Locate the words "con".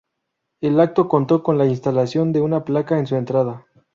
1.43-1.59